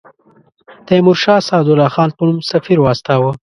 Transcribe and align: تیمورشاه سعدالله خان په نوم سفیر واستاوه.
تیمورشاه 0.87 1.39
سعدالله 1.49 1.89
خان 1.95 2.09
په 2.15 2.21
نوم 2.27 2.39
سفیر 2.51 2.77
واستاوه. 2.81 3.31